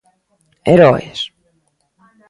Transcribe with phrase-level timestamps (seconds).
[0.65, 1.29] Heroes?